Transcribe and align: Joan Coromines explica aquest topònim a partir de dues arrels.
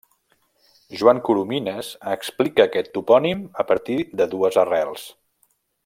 Joan 1.01 1.19
Coromines 1.27 1.91
explica 2.13 2.65
aquest 2.69 2.91
topònim 2.97 3.45
a 3.65 3.67
partir 3.73 3.99
de 4.23 4.29
dues 4.33 4.59
arrels. 4.65 5.07